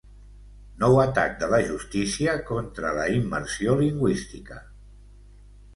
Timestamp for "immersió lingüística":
3.19-4.61